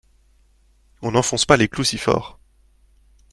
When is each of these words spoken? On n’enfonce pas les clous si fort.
On 1.03 1.11
n’enfonce 1.11 1.45
pas 1.45 1.57
les 1.57 1.67
clous 1.69 1.83
si 1.83 1.99
fort. 1.99 2.39